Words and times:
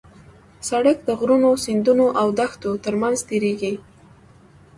سړک 0.69 0.97
د 1.03 1.09
غرونو، 1.19 1.49
سیندونو 1.65 2.05
او 2.21 2.27
دښتو 2.39 2.71
ترمنځ 2.85 3.17
تېرېږي. 3.29 3.73